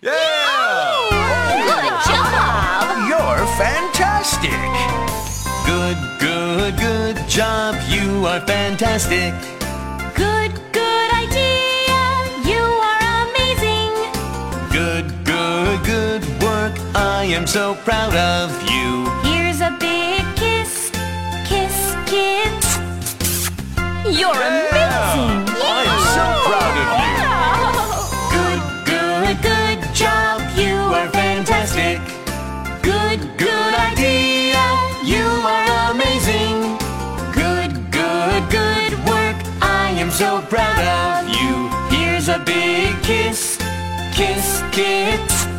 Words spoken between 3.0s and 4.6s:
You're fantastic!